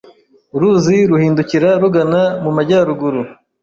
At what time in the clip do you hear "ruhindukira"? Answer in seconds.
1.09-1.69